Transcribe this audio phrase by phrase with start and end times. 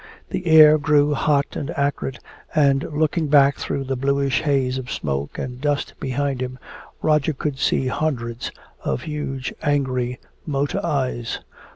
[0.31, 2.17] The air grew hot and acrid,
[2.55, 6.57] and looking back through the bluish haze of smoke and dust behind him
[7.03, 8.51] Roger could see hundreds
[8.83, 11.37] of huge angry motor eyes.